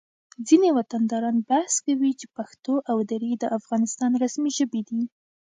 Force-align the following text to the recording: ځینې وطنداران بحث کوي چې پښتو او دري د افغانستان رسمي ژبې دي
ځینې 0.47 0.69
وطنداران 0.77 1.37
بحث 1.49 1.73
کوي 1.85 2.11
چې 2.19 2.25
پښتو 2.35 2.73
او 2.89 2.97
دري 3.11 3.31
د 3.37 3.45
افغانستان 3.57 4.11
رسمي 4.23 4.51
ژبې 4.57 4.81
دي 4.89 5.01